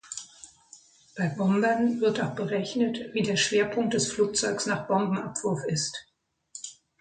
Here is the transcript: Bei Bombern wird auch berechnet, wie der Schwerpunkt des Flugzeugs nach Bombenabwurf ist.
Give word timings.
Bei 1.15 1.27
Bombern 1.27 1.99
wird 2.01 2.23
auch 2.23 2.33
berechnet, 2.33 3.13
wie 3.13 3.21
der 3.21 3.37
Schwerpunkt 3.37 3.93
des 3.93 4.11
Flugzeugs 4.11 4.65
nach 4.65 4.87
Bombenabwurf 4.87 5.63
ist. 5.67 6.07